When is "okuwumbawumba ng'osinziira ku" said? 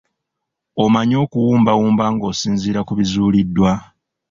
1.23-2.91